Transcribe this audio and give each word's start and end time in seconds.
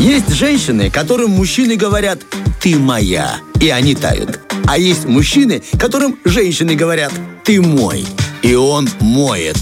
Есть 0.00 0.32
женщины, 0.32 0.88
которым 0.88 1.32
мужчины 1.32 1.76
говорят 1.76 2.20
«ты 2.62 2.78
моя», 2.78 3.36
и 3.60 3.68
они 3.68 3.94
тают. 3.94 4.40
А 4.66 4.78
есть 4.78 5.04
мужчины, 5.04 5.62
которым 5.78 6.18
женщины 6.24 6.74
говорят 6.74 7.12
«ты 7.44 7.60
мой», 7.60 8.06
и 8.40 8.54
он 8.54 8.88
моет. 9.00 9.58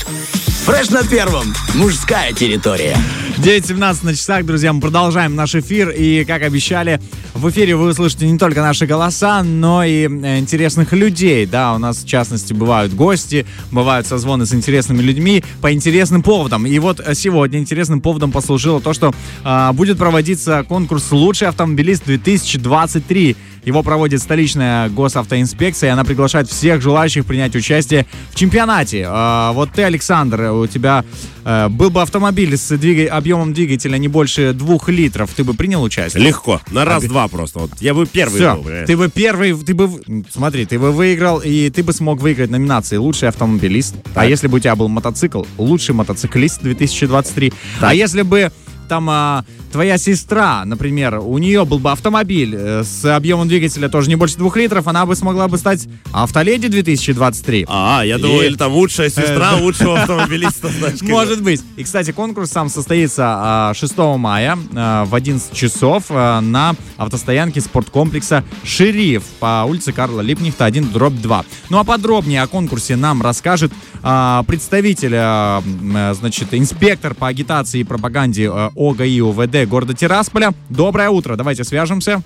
Фреш 0.69 0.91
на 0.91 1.03
первом. 1.03 1.54
Мужская 1.77 2.35
территория. 2.35 2.95
9.17 3.39 4.05
на 4.05 4.15
часах, 4.15 4.45
друзья, 4.45 4.71
мы 4.75 4.83
продолжаем 4.83 5.35
наш 5.35 5.55
эфир. 5.55 5.89
И, 5.89 6.27
как 6.27 6.43
обещали, 6.43 7.01
в 7.33 7.48
эфире 7.48 7.75
вы 7.75 7.89
услышите 7.89 8.29
не 8.29 8.37
только 8.37 8.61
наши 8.61 8.84
голоса, 8.84 9.43
но 9.43 9.83
и 9.83 10.02
э, 10.02 10.39
интересных 10.39 10.93
людей. 10.93 11.46
Да, 11.46 11.75
у 11.75 11.79
нас, 11.79 12.02
в 12.02 12.07
частности, 12.07 12.52
бывают 12.52 12.93
гости, 12.93 13.46
бывают 13.70 14.07
созвоны 14.07 14.45
с 14.45 14.52
интересными 14.52 15.01
людьми 15.01 15.43
по 15.62 15.73
интересным 15.73 16.23
поводам. 16.23 16.66
И 16.66 16.79
вот 16.80 17.00
э, 17.00 17.14
сегодня 17.14 17.61
интересным 17.61 18.03
поводом 18.03 18.30
послужило 18.30 18.79
то, 18.82 18.93
что 18.93 19.14
э, 19.45 19.73
будет 19.73 19.96
проводиться 19.96 20.64
конкурс 20.69 21.12
«Лучший 21.12 21.48
автомобилист 21.48 22.06
2023». 22.06 23.37
Его 23.65 23.83
проводит 23.83 24.21
столичная 24.21 24.89
госавтоинспекция, 24.89 25.89
и 25.89 25.93
она 25.93 26.05
приглашает 26.05 26.48
всех 26.48 26.80
желающих 26.80 27.27
принять 27.27 27.55
участие 27.57 28.07
в 28.31 28.34
чемпионате. 28.34 29.07
Э, 29.09 29.53
вот 29.53 29.71
ты, 29.73 29.83
Александр, 29.83 30.53
у 30.53 30.67
тебя 30.67 31.05
э, 31.45 31.69
был 31.69 31.91
бы 31.91 32.03
автомобиль 32.03 32.57
с 32.57 32.77
двиг... 32.77 33.11
объемом 33.11 33.53
двигателя 33.53 33.98
не 33.98 34.09
больше 34.09 34.53
двух 34.53 34.89
литров, 34.89 35.33
ты 35.34 35.45
бы 35.45 35.55
принял 35.55 35.83
участие? 35.83 36.23
Легко, 36.23 36.61
на 36.71 36.84
раз-два 36.84 37.29
просто. 37.29 37.61
Вот 37.61 37.71
я 37.81 37.95
бы 37.95 38.07
первый 38.07 38.37
Все, 38.37 38.55
был. 38.55 38.62
понимаешь? 38.62 38.87
ты 38.87 38.97
бы 38.97 39.09
первый, 39.09 39.55
ты 39.55 39.75
бы, 39.75 39.91
смотри, 40.31 40.67
ты 40.67 40.79
бы 40.79 40.93
выиграл, 40.93 41.41
и 41.41 41.70
ты 41.70 41.83
бы 41.83 41.93
смог 41.93 42.20
выиграть 42.20 42.51
номинации 42.51 42.97
«Лучший 42.97 43.29
автомобилист». 43.29 43.97
А 44.15 44.27
если 44.27 44.47
бы 44.48 44.56
у 44.56 44.61
тебя 44.61 44.77
был 44.77 44.89
мотоцикл, 44.89 45.45
«Лучший 45.59 45.95
мотоциклист 45.95 46.62
2023». 46.62 47.53
А 47.81 47.95
если 47.95 48.23
бы 48.23 48.51
там 48.88 49.09
а, 49.10 49.45
твоя 49.70 49.98
сестра, 49.98 50.65
например, 50.65 51.19
у 51.23 51.38
нее 51.38 51.65
был 51.65 51.78
бы 51.78 51.91
автомобиль 51.92 52.55
э, 52.56 52.83
с 52.84 53.05
объемом 53.05 53.47
двигателя 53.48 53.89
тоже 53.89 54.08
не 54.08 54.17
больше 54.17 54.36
двух 54.36 54.56
литров, 54.56 54.86
она 54.89 55.05
бы 55.06 55.14
смогла 55.14 55.47
бы 55.48 55.58
стать 55.58 55.86
автоледи 56.12 56.69
2023. 56.69 57.66
А, 57.69 58.03
я 58.05 58.19
думал, 58.19 58.41
И- 58.41 58.47
или 58.47 58.56
там 58.56 58.72
лучшая 58.72 59.11
сестра 59.11 59.56
лучшего 59.56 59.98
автомобилиста, 60.00 60.70
Может 61.03 61.42
быть. 61.42 61.62
И, 61.77 61.84
кстати, 61.84 62.11
конкурс 62.12 62.50
сам 62.50 62.69
состоится 62.69 63.25
а, 63.70 63.75
6 63.75 63.97
мая 64.16 64.59
а, 64.75 65.05
в 65.05 65.14
11 65.14 65.53
часов 65.53 66.05
а, 66.11 66.41
на 66.41 66.75
автостоянке 66.97 67.61
спорткомплекса 67.61 68.44
«Шериф» 68.64 69.25
по 69.41 69.64
улице 69.69 69.92
Карла 69.92 70.20
Липнихта 70.22 70.64
1, 70.64 70.91
дробь 70.92 71.14
2. 71.20 71.44
Ну 71.70 71.78
а 71.78 71.84
подробнее 71.84 72.42
о 72.42 72.47
конкурсе 72.47 72.97
нам 72.97 73.20
расскажет 73.22 73.72
а, 74.03 74.42
представитель, 74.44 75.14
а, 75.14 75.62
а, 75.94 76.14
значит, 76.14 76.48
инспектор 76.53 77.14
по 77.14 77.27
агитации 77.28 77.81
и 77.81 77.84
пропаганде 77.84 78.48
а, 78.50 78.70
ОГАИ 78.79 79.21
УВД 79.21 79.69
города 79.69 79.95
Тирасполя. 79.95 80.55
Доброе 80.71 81.11
утро, 81.11 81.37
давайте 81.37 81.65
свяжемся. 81.65 82.23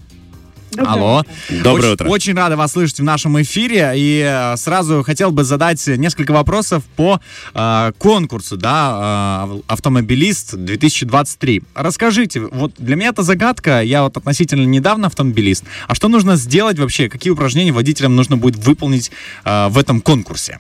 Алло. 0.79 1.23
Доброе 1.51 1.77
очень, 1.77 1.93
утро. 1.93 2.09
Очень 2.09 2.35
рада 2.35 2.57
вас 2.57 2.73
слышать 2.73 3.01
в 3.01 3.05
нашем 3.05 3.41
эфире. 3.43 3.93
И 3.95 4.23
э, 4.25 4.57
сразу 4.57 5.03
хотел 5.03 5.31
бы 5.31 5.45
задать 5.45 5.87
несколько 5.87 6.33
вопросов 6.33 6.83
по 6.97 7.21
э, 7.55 7.93
конкурсу, 7.99 8.57
да, 8.57 9.49
э, 9.49 9.61
автомобилист 9.67 10.55
2023. 10.55 11.63
Расскажите, 11.75 12.41
вот 12.41 12.73
для 12.79 12.97
меня 12.97 13.09
это 13.09 13.23
загадка. 13.23 13.83
Я 13.83 14.03
вот 14.03 14.17
относительно 14.17 14.65
недавно 14.65 15.09
автомобилист. 15.09 15.65
А 15.89 15.95
что 15.95 16.09
нужно 16.09 16.37
сделать 16.37 16.79
вообще? 16.79 17.09
Какие 17.09 17.33
упражнения 17.33 17.73
водителям 17.73 18.17
нужно 18.17 18.37
будет 18.37 18.57
выполнить 18.57 19.11
э, 19.45 19.69
в 19.69 19.79
этом 19.79 20.01
конкурсе? 20.01 20.59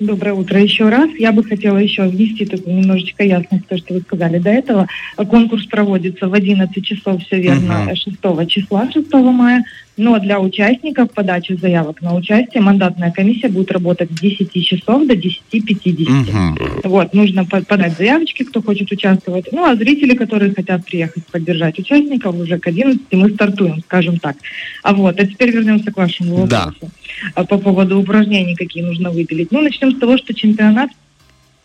Доброе 0.00 0.32
утро 0.32 0.58
еще 0.58 0.88
раз. 0.88 1.10
Я 1.18 1.30
бы 1.30 1.44
хотела 1.44 1.76
еще 1.76 2.04
внести 2.04 2.46
такую 2.46 2.74
немножечко 2.74 3.22
ясность 3.22 3.66
то, 3.68 3.76
что 3.76 3.92
вы 3.92 4.00
сказали 4.00 4.38
до 4.38 4.48
этого. 4.48 4.88
Конкурс 5.14 5.66
проводится 5.66 6.26
в 6.26 6.32
11 6.32 6.82
часов, 6.82 7.22
все 7.22 7.38
верно, 7.38 7.84
Мгм. 7.84 7.94
6 7.94 8.46
числа, 8.48 8.90
6 8.90 9.12
мая. 9.12 9.62
Но 10.00 10.18
для 10.18 10.40
участников 10.40 11.10
подачи 11.12 11.52
заявок 11.60 12.00
на 12.00 12.14
участие 12.14 12.62
мандатная 12.62 13.10
комиссия 13.10 13.48
будет 13.48 13.70
работать 13.70 14.10
с 14.10 14.18
10 14.18 14.50
часов 14.64 15.06
до 15.06 15.14
10.50. 15.14 16.08
Мгм. 16.08 16.58
Вот, 16.84 17.12
нужно 17.12 17.44
по- 17.44 17.60
подать 17.62 17.98
заявочки, 17.98 18.44
кто 18.44 18.62
хочет 18.62 18.90
участвовать. 18.90 19.48
Ну, 19.52 19.62
а 19.62 19.76
зрители, 19.76 20.14
которые 20.14 20.54
хотят 20.54 20.86
приехать 20.86 21.26
поддержать 21.26 21.78
участников, 21.78 22.34
уже 22.34 22.58
к 22.58 22.66
11 22.66 23.02
мы 23.12 23.28
стартуем, 23.28 23.80
скажем 23.80 24.18
так. 24.18 24.36
А 24.82 24.94
вот, 24.94 25.20
а 25.20 25.26
теперь 25.26 25.50
вернемся 25.50 25.92
к 25.92 25.96
вашему 25.98 26.46
Да. 26.46 26.64
вопросу. 26.66 26.90
А 27.34 27.44
По 27.44 27.58
поводу 27.58 27.98
упражнений, 28.00 28.54
какие 28.56 28.82
нужно 28.82 29.10
выделить. 29.10 29.52
Ну, 29.52 29.60
начнем 29.60 29.92
с 29.94 29.98
того, 29.98 30.16
что 30.16 30.32
чемпионат 30.32 30.88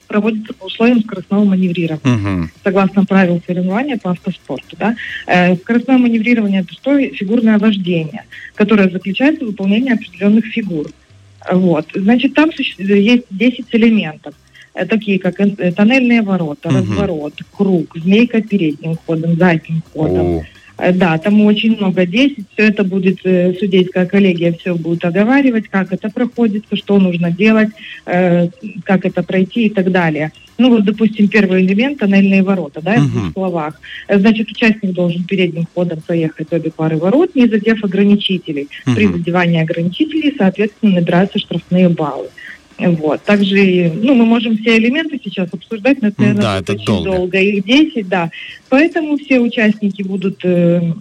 проводится 0.07 0.53
по 0.53 0.66
условиям 0.66 1.01
скоростного 1.01 1.43
маневрирования 1.43 2.17
Мгм. 2.17 2.51
согласно 2.63 3.05
правил 3.05 3.41
соревнования 3.45 3.97
по 3.97 4.11
автоспорту. 4.11 4.75
Да? 4.77 4.95
Э, 5.27 5.55
скоростное 5.55 5.97
маневрирование– 5.97 6.61
это 6.61 6.73
что? 6.73 6.97
Фигурное 7.09 7.57
вождение, 7.57 8.23
которое 8.55 8.89
заключается 8.89 9.44
в 9.45 9.47
выполнении 9.49 9.94
определенных 9.94 10.45
фигур. 10.45 10.88
Вот. 11.51 11.88
Значит, 11.94 12.33
там 12.33 12.49
есть 12.77 13.23
10 13.29 13.65
элементов, 13.71 14.33
э, 14.73 14.85
такие 14.85 15.19
как 15.19 15.39
э, 15.39 15.71
тоннельные 15.71 16.21
ворота, 16.21 16.69
Мгм. 16.69 16.77
разворот, 16.79 17.33
круг, 17.55 17.95
змейка 17.97 18.41
передним 18.41 18.97
ходом, 19.05 19.35
задним 19.35 19.81
ходом. 19.94 20.25
О, 20.38 20.44
Да, 20.78 21.18
там 21.18 21.40
очень 21.46 21.78
много, 21.78 22.06
10. 22.06 22.38
Все 22.53 22.68
это 22.68 22.84
будет, 22.84 23.19
э, 23.24 23.53
судейская 23.53 24.06
коллегия 24.06 24.52
все 24.53 24.75
будет 24.75 25.06
оговаривать, 25.06 25.69
как 25.69 25.94
это 25.94 26.09
проходит, 26.09 26.66
что 26.74 27.00
нужно 27.00 27.31
делать, 27.31 27.69
э, 28.06 28.50
как 28.84 29.06
это 29.06 29.24
пройти 29.24 29.68
и 29.68 29.69
так 29.69 29.91
далее. 29.91 30.31
Ну 30.58 30.69
вот, 30.69 30.84
допустим, 30.86 31.28
первый 31.28 31.66
элемент– 31.66 31.97
тоннельные 32.00 32.44
ворота, 32.44 32.81
да, 32.81 32.96
в 32.96 33.03
Мгм. 33.03 33.09
двух 33.12 33.34
словах. 33.34 33.80
Э, 34.08 34.19
Значит, 34.19 34.50
участник 34.52 34.94
должен 34.94 35.24
передним 35.24 35.66
ходом 35.74 36.02
проехать 36.02 36.52
обе 36.52 36.72
пары 36.72 36.97
ворот, 36.97 37.36
не 37.36 37.47
задев 37.47 37.84
ограничителей. 37.84 38.68
При 38.86 39.06
Мгм. 39.07 39.18
задевании 39.18 39.62
ограничителей, 39.62 40.34
соответственно, 40.38 40.96
набираются 40.96 41.40
штрафные 41.40 41.88
баллы. 41.90 42.28
Вот. 42.78 43.22
Также, 43.24 43.91
ну, 43.96 44.13
мы 44.16 44.25
можем 44.25 44.58
все 44.58 44.78
элементы 44.78 45.19
сейчас 45.24 45.47
обсуждать, 45.53 46.02
но 46.02 46.09
это, 46.09 46.22
наверное, 46.22 46.41
да, 46.41 46.59
это 46.59 46.74
очень 46.74 46.86
долго. 46.86 47.12
долго. 47.12 47.38
Их 47.40 47.63
10, 47.63 48.08
да. 48.08 48.31
Поэтому 48.69 49.18
все 49.18 49.40
участники 49.40 50.02
будут 50.03 50.44
э, 50.44 50.94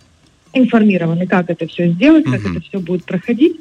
информированы, 0.53 1.27
как 1.27 1.51
это 1.51 1.67
все 1.67 1.89
сделать, 1.89 2.25
как 2.25 2.41
Мгм. 2.41 2.53
это 2.53 2.61
все 2.69 2.79
будет 2.79 3.05
проходить. 3.05 3.57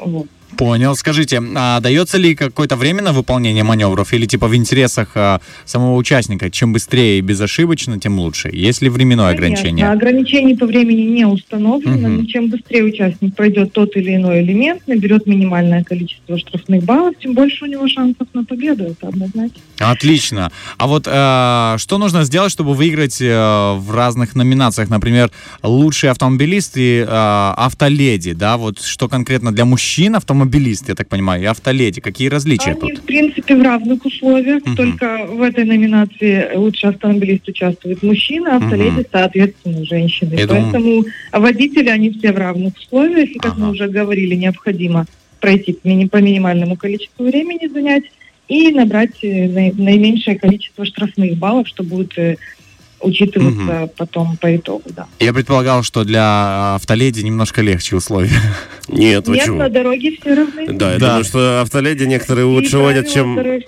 Вот. 0.00 0.26
Понял. 0.56 0.94
Скажите, 0.96 1.42
а 1.56 1.80
дается 1.80 2.18
ли 2.18 2.34
какое-то 2.34 2.76
время 2.76 3.02
на 3.02 3.12
выполнение 3.12 3.64
маневров 3.64 4.12
или 4.12 4.26
типа 4.26 4.46
в 4.46 4.54
интересах 4.54 5.10
а, 5.14 5.40
самого 5.64 5.96
участника, 5.96 6.50
чем 6.50 6.72
быстрее 6.72 7.18
и 7.18 7.20
безошибочно, 7.20 7.98
тем 7.98 8.18
лучше? 8.18 8.50
Есть 8.52 8.82
ли 8.82 8.88
временное 8.88 9.34
Конечно, 9.34 9.46
ограничение? 9.46 9.90
ограничений 9.90 10.56
по 10.56 10.66
времени 10.66 11.02
не 11.02 11.24
установлено, 11.24 12.08
но 12.08 12.24
чем 12.24 12.48
быстрее 12.48 12.84
участник 12.84 13.34
пройдет 13.34 13.72
тот 13.72 13.96
или 13.96 14.16
иной 14.16 14.42
элемент, 14.42 14.86
наберет 14.86 15.26
минимальное 15.26 15.82
количество 15.84 16.38
штрафных 16.38 16.84
баллов, 16.84 17.14
тем 17.20 17.34
больше 17.34 17.64
у 17.64 17.66
него 17.66 17.88
шансов 17.88 18.28
на 18.32 18.44
победу, 18.44 18.84
это 18.84 19.08
однозначно. 19.08 19.60
Отлично. 19.78 20.50
А 20.78 20.86
вот 20.86 21.06
э, 21.06 21.76
что 21.78 21.98
нужно 21.98 22.24
сделать, 22.24 22.52
чтобы 22.52 22.74
выиграть 22.74 23.20
э, 23.20 23.74
в 23.76 23.90
разных 23.92 24.34
номинациях, 24.34 24.88
например, 24.88 25.30
лучший 25.62 26.10
автомобилист 26.10 26.76
и 26.76 27.04
э, 27.06 27.06
автоледи, 27.08 28.32
да? 28.32 28.56
Вот 28.56 28.80
что 28.80 29.08
конкретно 29.08 29.52
для 29.52 29.64
мужчин 29.64 30.14
автомобилист, 30.44 30.88
я 30.88 30.94
так 30.94 31.08
понимаю, 31.08 31.42
и 31.42 31.46
автоледи. 31.46 32.00
Какие 32.00 32.28
различия 32.28 32.70
Они, 32.72 32.80
тут? 32.80 32.98
в 32.98 33.02
принципе, 33.02 33.56
в 33.56 33.62
равных 33.62 34.04
условиях, 34.04 34.64
Мгм. 34.64 34.76
только 34.76 35.26
в 35.28 35.42
этой 35.42 35.64
номинации 35.64 36.54
лучший 36.56 36.90
автомобилист 36.90 37.48
участвует 37.48 38.02
мужчина, 38.02 38.54
а 38.54 38.56
автоледи, 38.56 38.90
Мгм. 38.90 39.04
соответственно, 39.10 39.84
женщины. 39.84 40.34
Я 40.34 40.46
думаю- 40.46 40.64
Поэтому 40.72 41.04
водители, 41.32 41.88
они 41.88 42.10
все 42.10 42.32
в 42.32 42.38
равных 42.38 42.76
условиях, 42.76 43.30
и, 43.30 43.38
как 43.38 43.52
Ага. 43.52 43.60
мы 43.64 43.70
уже 43.70 43.88
говорили, 43.88 44.34
необходимо 44.34 45.06
пройти 45.40 45.72
по 46.10 46.16
минимальному 46.18 46.76
количеству 46.76 47.24
времени 47.26 47.68
занять 47.68 48.04
и 48.48 48.70
набрать 48.70 49.16
э, 49.22 49.46
наи- 49.48 49.72
наименьшее 49.76 50.38
количество 50.38 50.84
штрафных 50.84 51.36
баллов, 51.38 51.68
что 51.68 51.82
будет 51.82 52.12
учитываться 53.04 53.90
потом 53.96 54.36
по 54.36 54.54
итогу, 54.56 54.84
да. 54.96 55.06
Я 55.20 55.32
предполагал, 55.32 55.82
что 55.82 56.04
для 56.04 56.74
автоледи 56.76 57.20
немножко 57.22 57.62
легче 57.62 57.96
условия. 57.96 58.30
Нет, 58.88 59.26
вы 59.28 59.36
Нет, 59.36 59.44
чего? 59.46 59.56
на 59.56 59.68
дороге 59.68 60.16
все 60.20 60.34
равны. 60.34 60.66
Да, 60.72 60.92
я 60.94 60.98
Да. 60.98 61.06
думаю, 61.08 61.24
что 61.24 61.60
автоледи 61.62 62.04
некоторые 62.04 62.44
лучше 62.46 62.78
водят, 62.78 63.08
чем, 63.10 63.36
дорож- 63.36 63.62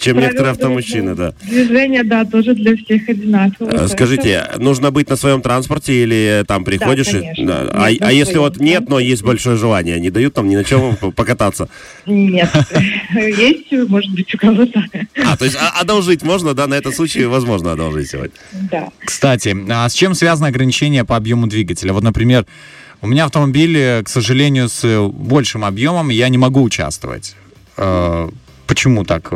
чем 0.00 0.18
некоторые 0.18 0.52
автомужчины, 0.52 1.14
да. 1.14 1.32
Движения, 1.42 2.02
да, 2.04 2.24
тоже 2.24 2.54
для 2.54 2.76
всех 2.76 3.08
одинаковые. 3.08 3.76
Э, 3.76 3.88
Скажите, 3.88 4.48
нужно 4.58 4.90
быть 4.90 5.08
на 5.10 5.16
своем 5.16 5.42
транспорте 5.42 6.02
или 6.02 6.44
там 6.46 6.64
приходишь? 6.64 7.08
и- 7.08 7.20
конечно. 7.20 7.46
Да. 7.46 7.68
А, 7.72 7.88
а 8.00 8.12
если 8.12 8.38
вот 8.38 8.58
нет, 8.58 8.88
но 8.88 8.98
есть 8.98 9.22
большое 9.22 9.56
желание, 9.56 9.98
не 10.00 10.10
дают 10.10 10.34
там 10.34 10.48
ни 10.48 10.56
на 10.56 10.64
чем 10.64 10.96
по- 10.96 11.10
покататься? 11.18 11.68
Нет. 12.06 12.50
Есть, 13.14 13.72
может 13.88 14.12
быть, 14.14 14.34
у 14.34 14.38
кого-то. 14.38 14.84
А, 15.24 15.36
то 15.36 15.44
есть 15.44 15.56
а- 15.60 15.80
одолжить 15.80 16.22
можно, 16.22 16.54
да, 16.54 16.66
на 16.66 16.74
этот 16.74 16.94
случай 16.94 17.24
возможно 17.24 17.72
одолжить 17.72 18.10
сегодня. 18.10 18.32
Да. 18.70 18.88
Кстати, 19.04 19.56
а 19.70 19.88
с 19.88 19.92
чем 19.94 20.14
связано 20.14 20.48
ограничение 20.48 21.04
по 21.04 21.16
объему 21.16 21.46
двигателя? 21.46 21.92
Вот, 21.92 22.02
например, 22.04 22.46
у 23.00 23.06
меня 23.06 23.24
автомобиль, 23.26 23.76
э, 23.76 24.02
к 24.02 24.08
сожалению, 24.08 24.68
с 24.68 24.84
большим 25.08 25.64
объемом, 25.64 26.08
я 26.10 26.28
не 26.28 26.38
могу 26.38 26.62
участвовать. 26.62 27.34
Э, 27.76 28.28
Почему 28.66 29.02
так? 29.04 29.30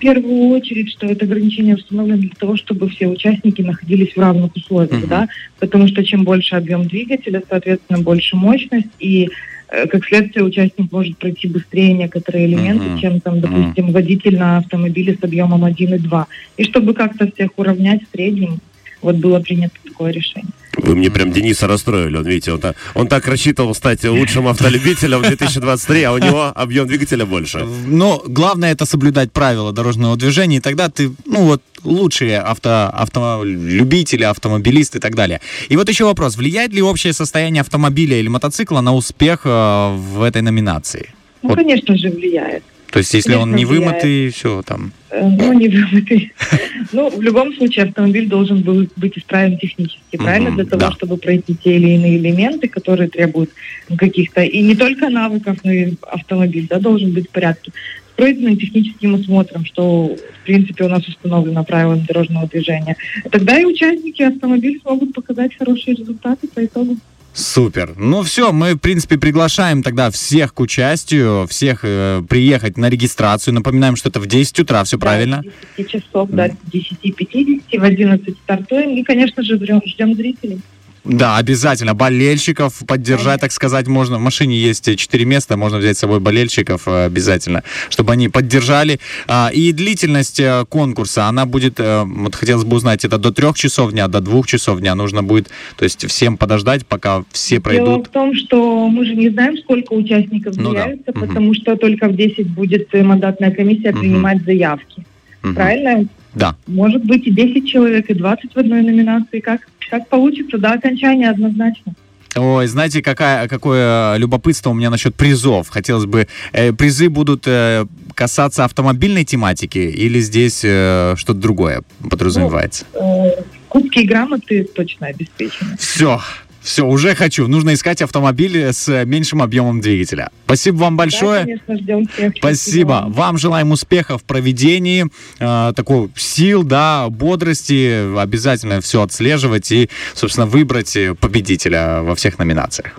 Первую 0.00 0.48
очередь, 0.48 0.90
что 0.90 1.06
это 1.06 1.24
ограничение 1.26 1.76
установлено 1.76 2.18
для 2.18 2.30
того, 2.38 2.56
чтобы 2.56 2.88
все 2.88 3.06
участники 3.06 3.62
находились 3.62 4.14
в 4.14 4.18
равных 4.18 4.56
условиях, 4.56 4.92
Мгм. 4.92 5.08
да, 5.08 5.28
потому 5.60 5.86
что 5.86 6.04
чем 6.04 6.24
больше 6.24 6.56
объем 6.56 6.88
двигателя, 6.88 7.42
соответственно, 7.48 8.00
больше 8.00 8.34
мощность, 8.36 8.88
и 8.98 9.28
э, 9.72 9.86
как 9.86 10.04
следствие 10.04 10.44
участник 10.44 10.90
может 10.90 11.16
пройти 11.18 11.46
быстрее 11.48 11.92
некоторые 11.92 12.46
элементы, 12.46 12.88
Мгм. 12.88 12.98
чем 12.98 13.20
там, 13.20 13.40
допустим, 13.40 13.92
водитель 13.92 14.36
на 14.36 14.58
автомобиле 14.58 15.16
с 15.20 15.22
объемом 15.22 15.64
1,2. 15.64 16.26
И 16.56 16.64
чтобы 16.64 16.94
как-то 16.94 17.30
всех 17.30 17.50
уравнять 17.56 18.00
в 18.02 18.10
среднем, 18.16 18.58
вот 19.02 19.16
было 19.16 19.38
принято 19.40 19.74
такое 19.84 20.12
решение. 20.12 20.52
Вы 20.82 20.94
мне 20.96 21.10
прям 21.10 21.32
Дениса 21.32 21.66
расстроили. 21.66 22.16
Он, 22.16 22.24
видите, 22.24 22.52
он 22.52 22.60
так, 22.60 22.76
он 22.94 23.08
так 23.08 23.26
рассчитывал 23.26 23.74
стать 23.74 24.04
лучшим 24.04 24.48
автолюбителем 24.48 25.18
в 25.18 25.22
2023, 25.22 26.02
а 26.04 26.12
у 26.12 26.18
него 26.18 26.52
объем 26.54 26.86
двигателя 26.86 27.26
больше. 27.26 27.66
Но 27.86 28.22
главное 28.26 28.72
это 28.72 28.86
соблюдать 28.86 29.32
правила 29.32 29.72
дорожного 29.72 30.16
движения, 30.16 30.56
и 30.56 30.60
тогда 30.60 30.88
ты, 30.88 31.12
ну 31.26 31.44
вот, 31.44 31.62
лучшие 31.84 32.38
авто, 32.38 32.90
автолюбители, 32.92 34.24
автомобилисты 34.24 34.98
и 34.98 35.00
так 35.00 35.14
далее. 35.14 35.40
И 35.68 35.76
вот 35.76 35.88
еще 35.88 36.04
вопрос. 36.04 36.36
Влияет 36.36 36.72
ли 36.72 36.82
общее 36.82 37.12
состояние 37.12 37.60
автомобиля 37.60 38.18
или 38.18 38.28
мотоцикла 38.28 38.80
на 38.80 38.94
успех 38.94 39.42
э, 39.44 39.94
в 39.96 40.22
этой 40.22 40.42
номинации? 40.42 41.10
Ну, 41.42 41.50
Вот. 41.50 41.58
конечно 41.58 41.96
же, 41.96 42.10
влияет. 42.10 42.62
То 42.90 42.98
есть, 42.98 43.14
если 43.14 43.34
он 43.34 43.54
не 43.54 43.64
вымытый, 43.64 44.30
все 44.30 44.62
там. 44.62 44.92
Э, 45.10 45.26
Ну, 45.28 45.52
не 45.52 45.68
вымытый. 45.68 46.32
Ну, 46.92 47.08
в 47.08 47.22
любом 47.22 47.54
случае, 47.54 47.84
автомобиль 47.84 48.26
должен 48.26 48.62
был 48.62 48.88
быть 48.96 49.16
исправен 49.16 49.56
технически, 49.58 50.16
правильно? 50.16 50.50
Для 50.50 50.64
того, 50.64 50.92
чтобы 50.92 51.16
пройти 51.18 51.54
те 51.54 51.76
или 51.76 51.90
иные 51.90 52.16
элементы, 52.16 52.68
которые 52.68 53.08
требуют 53.08 53.50
каких-то... 53.96 54.42
И 54.42 54.60
не 54.60 54.74
только 54.74 55.08
навыков, 55.08 55.58
но 55.62 55.70
и 55.70 55.94
автомобиль, 56.10 56.66
да, 56.68 56.80
должен 56.80 57.12
быть 57.12 57.28
в 57.28 57.30
порядке. 57.30 57.70
С 58.12 58.16
пройденным 58.16 58.56
техническим 58.56 59.14
осмотром, 59.14 59.64
что, 59.64 60.16
в 60.42 60.44
принципе, 60.44 60.84
у 60.84 60.88
нас 60.88 61.06
установлено 61.06 61.62
правилами 61.64 62.04
дорожного 62.08 62.48
движения. 62.48 62.96
Тогда 63.30 63.60
и 63.60 63.64
участники 63.64 64.22
автомобиля 64.22 64.80
смогут 64.80 65.14
показать 65.14 65.56
хорошие 65.56 65.94
результаты 65.94 66.48
по 66.48 66.64
итогу. 66.64 66.96
Супер. 67.32 67.94
Ну 67.96 68.22
все, 68.22 68.52
мы, 68.52 68.74
в 68.74 68.78
принципе, 68.78 69.16
приглашаем 69.16 69.82
тогда 69.82 70.10
всех 70.10 70.52
к 70.52 70.60
участию, 70.60 71.46
всех 71.48 71.80
э, 71.84 72.22
приехать 72.28 72.76
на 72.76 72.90
регистрацию. 72.90 73.54
Напоминаем, 73.54 73.96
что 73.96 74.08
это 74.08 74.20
в 74.20 74.26
10 74.26 74.60
утра, 74.60 74.82
все 74.84 74.98
правильно? 74.98 75.42
Да, 75.44 75.50
с 75.74 75.76
10 75.76 75.90
часов 75.90 76.30
до 76.30 76.46
10.50, 76.46 77.78
в 77.78 77.82
11 77.84 78.36
стартуем. 78.38 78.96
И, 78.96 79.02
конечно 79.04 79.42
же, 79.42 79.56
ждем, 79.56 79.80
ждем 79.86 80.14
зрителей. 80.14 80.60
Да, 81.04 81.38
обязательно. 81.38 81.94
Болельщиков 81.94 82.82
поддержать, 82.86 83.40
так 83.40 83.52
сказать, 83.52 83.86
можно. 83.86 84.18
В 84.18 84.20
машине 84.20 84.56
есть 84.56 84.94
4 84.96 85.24
места, 85.24 85.56
можно 85.56 85.78
взять 85.78 85.96
с 85.96 86.00
собой 86.00 86.20
болельщиков 86.20 86.86
э, 86.86 87.06
обязательно, 87.06 87.62
чтобы 87.88 88.12
они 88.12 88.28
поддержали. 88.28 89.00
А, 89.26 89.50
И 89.52 89.72
длительность 89.72 90.40
э, 90.40 90.64
конкурса, 90.68 91.26
она 91.26 91.46
будет, 91.46 91.80
э, 91.80 92.04
вот 92.04 92.34
хотелось 92.34 92.64
бы 92.64 92.76
узнать, 92.76 93.04
это 93.04 93.16
до 93.18 93.32
3 93.32 93.54
часов 93.54 93.92
дня, 93.92 94.08
до 94.08 94.20
2 94.20 94.42
часов 94.44 94.80
дня. 94.80 94.94
Нужно 94.94 95.22
будет, 95.22 95.48
то 95.76 95.84
есть 95.84 96.06
всем 96.06 96.36
подождать, 96.36 96.86
пока 96.86 97.24
все 97.32 97.56
Дело 97.56 97.62
пройдут. 97.62 98.06
в 98.08 98.10
том, 98.10 98.34
что 98.34 98.88
мы 98.88 99.06
же 99.06 99.14
не 99.16 99.30
знаем, 99.30 99.56
сколько 99.56 99.94
участников 99.94 100.56
Ну 100.56 100.74
да. 100.74 100.82
заявится, 100.82 101.12
Мгм. 101.14 101.28
потому 101.28 101.54
что 101.54 101.76
только 101.76 102.08
в 102.08 102.16
10 102.16 102.46
будет 102.48 102.92
мандатная 102.92 103.50
комиссия 103.52 103.92
Мгм. 103.92 104.00
принимать 104.00 104.44
заявки. 104.44 105.04
Мгм. 105.42 105.54
Правильно? 105.54 106.04
Да. 106.34 106.54
Может 106.66 107.04
быть 107.04 107.26
и 107.26 107.30
10 107.30 107.66
человек, 107.66 108.10
и 108.10 108.14
20 108.14 108.52
в 108.54 108.58
одной 108.58 108.82
номинации. 108.82 109.40
Как, 109.40 109.62
как 109.90 110.08
получится, 110.08 110.58
до 110.58 110.72
окончания 110.72 111.30
однозначно. 111.30 111.94
Ой, 112.36 112.66
знаете, 112.68 113.02
какая, 113.02 113.48
какое 113.48 114.16
любопытство 114.16 114.70
у 114.70 114.74
меня 114.74 114.88
насчет 114.88 115.16
призов. 115.16 115.68
Хотелось 115.68 116.06
бы, 116.06 116.28
э, 116.52 116.72
призы 116.72 117.08
будут 117.08 117.42
э, 117.46 117.86
касаться 118.14 118.64
автомобильной 118.64 119.24
тематики 119.24 119.78
или 119.78 120.20
здесь 120.20 120.60
э, 120.62 121.14
что-то 121.16 121.40
другое 121.40 121.82
подразумевается? 122.08 122.84
Э, 122.94 123.42
Кубки 123.68 124.00
и 124.00 124.06
грамоты 124.06 124.64
точно 124.64 125.08
обеспечены. 125.08 125.76
Все, 125.78 126.20
все, 126.62 126.86
уже 126.86 127.14
хочу. 127.14 127.46
Нужно 127.48 127.74
искать 127.74 128.02
автомобиль 128.02 128.72
с 128.72 129.04
меньшим 129.04 129.42
объемом 129.42 129.80
двигателя. 129.80 130.30
Спасибо 130.44 130.76
вам 130.76 130.96
Да, 130.96 131.04
большое. 131.04 131.40
конечно, 131.42 131.76
ждем 131.78 132.06
всех. 132.08 132.32
Спасибо. 132.36 132.88
вам. 132.88 133.12
Вам 133.12 133.38
желаем 133.38 133.70
успехов 133.70 134.22
в 134.22 134.24
проведении, 134.24 135.06
э, 135.38 135.72
такой 135.74 136.10
сил, 136.16 136.62
да, 136.62 137.08
бодрости. 137.08 138.16
Обязательно 138.18 138.80
все 138.80 139.02
отслеживать 139.02 139.70
и, 139.72 139.88
собственно, 140.14 140.46
выбрать 140.46 140.94
э, 140.96 141.14
победителя 141.14 142.02
во 142.02 142.14
всех 142.14 142.38
номинациях. 142.38 142.92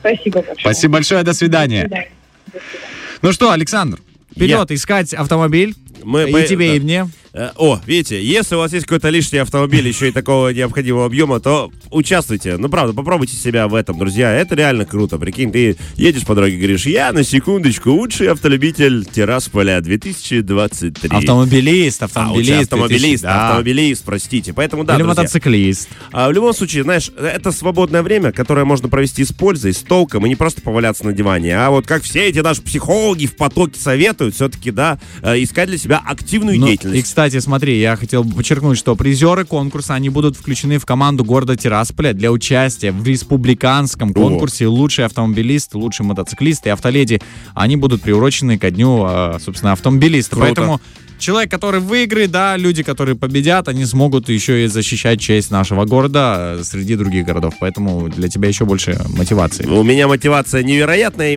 Спасибо 0.00 0.36
большое. 0.42 0.56
Спасибо 0.60 0.92
большое, 0.92 1.20
до 1.22 1.32
До 1.32 1.34
свидания. 1.36 1.80
свидания. 1.82 2.10
До 2.46 2.50
свидания. 2.52 2.86
Ну 3.22 3.32
что, 3.32 3.50
Александр, 3.50 3.98
вперед 4.30 4.70
искать 4.70 5.14
автомобиль. 5.14 5.74
Мы 6.04 6.28
и 6.28 6.32
по- 6.32 6.42
тебе, 6.42 6.68
да. 6.68 6.74
и 6.76 6.80
мне. 6.80 7.08
Э, 7.38 7.50
О, 7.56 7.78
видите, 7.84 8.24
если 8.24 8.54
у 8.54 8.58
вас 8.58 8.72
есть 8.72 8.86
какой-то 8.86 9.10
лишний 9.10 9.40
автомобиль, 9.40 9.86
еще 9.86 10.08
и 10.08 10.10
такого 10.10 10.48
необходимого 10.54 11.04
объема, 11.04 11.38
то 11.38 11.70
участвуйте. 11.90 12.56
Ну, 12.56 12.70
правда, 12.70 12.94
попробуйте 12.94 13.36
себя 13.36 13.68
в 13.68 13.74
этом, 13.74 13.98
друзья. 13.98 14.32
Это 14.32 14.54
реально 14.54 14.86
круто. 14.86 15.18
Прикинь, 15.18 15.52
ты 15.52 15.76
едешь 15.96 16.24
по 16.24 16.34
дороге, 16.34 16.56
говоришь, 16.56 16.86
я 16.86 17.12
на 17.12 17.22
секундочку 17.24 17.90
лучший 17.90 18.28
автолюбитель 18.30 19.04
Тирасполя 19.04 19.82
2023. 19.82 21.10
Автомобилист, 21.10 22.02
А, 22.02 22.04
автомобилист. 22.06 22.62
автомобилист, 22.72 23.00
2000, 23.02 23.22
да. 23.22 23.46
автомобилист, 23.48 24.04
простите. 24.04 24.52
Поэтому, 24.54 24.84
да, 24.84 24.94
Или 24.94 25.02
друзья. 25.02 25.22
мотоциклист. 25.22 25.88
А 26.12 26.28
в 26.28 26.32
любом 26.32 26.54
случае, 26.54 26.84
знаешь, 26.84 27.10
это 27.18 27.52
свободное 27.52 28.02
время, 28.02 28.32
которое 28.32 28.64
можно 28.64 28.88
провести 28.88 29.24
с 29.26 29.32
пользой, 29.32 29.74
с 29.74 29.80
толком, 29.80 30.24
и 30.24 30.28
не 30.30 30.36
просто 30.36 30.62
поваляться 30.62 31.04
на 31.04 31.12
диване, 31.12 31.54
а 31.58 31.68
вот 31.68 31.86
как 31.86 32.02
все 32.02 32.24
эти 32.28 32.38
наши 32.38 32.62
психологи 32.62 33.26
в 33.26 33.36
потоке 33.36 33.78
советуют, 33.78 34.34
все-таки, 34.34 34.70
да, 34.70 34.98
э, 35.22 35.42
искать 35.42 35.68
для 35.68 35.76
себя 35.76 36.00
активную 36.02 36.58
Ну, 36.58 36.66
деятельность. 36.66 37.00
и, 37.00 37.02
кстати, 37.02 37.25
смотри, 37.34 37.78
я 37.80 37.96
хотел 37.96 38.24
бы 38.24 38.34
подчеркнуть, 38.34 38.78
что 38.78 38.94
призеры 38.96 39.44
конкурса, 39.44 39.94
они 39.94 40.08
будут 40.08 40.36
включены 40.36 40.78
в 40.78 40.86
команду 40.86 41.24
города 41.24 41.56
Тирасполя 41.56 42.12
для 42.12 42.30
участия 42.32 42.92
в 42.92 43.06
республиканском 43.06 44.12
конкурсе 44.14 44.66
«Лучший 44.66 45.04
автомобилист», 45.04 45.74
«Лучший 45.74 46.06
мотоциклист» 46.06 46.66
и 46.66 46.70
«Автоледи». 46.70 47.20
Они 47.54 47.76
будут 47.76 48.02
приурочены 48.02 48.58
ко 48.58 48.70
дню, 48.70 49.06
э, 49.08 49.38
собственно, 49.44 49.72
автомобилиста. 49.72 50.36
Круто. 50.36 50.46
Поэтому 50.46 50.80
человек, 51.18 51.50
который 51.50 51.80
выиграет, 51.80 52.30
да, 52.30 52.56
люди, 52.56 52.82
которые 52.82 53.16
победят, 53.16 53.68
они 53.68 53.84
смогут 53.84 54.28
еще 54.28 54.64
и 54.64 54.66
защищать 54.68 55.20
честь 55.20 55.50
нашего 55.50 55.84
города 55.84 56.56
э, 56.58 56.64
среди 56.64 56.96
других 56.96 57.26
городов. 57.26 57.54
Поэтому 57.60 58.08
для 58.08 58.28
тебя 58.28 58.48
еще 58.48 58.64
больше 58.64 59.00
мотивации. 59.16 59.66
У 59.66 59.82
меня 59.82 60.08
мотивация 60.08 60.62
невероятная. 60.62 61.36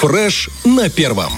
Фреш 0.00 0.48
на 0.64 0.88
первом. 0.88 1.32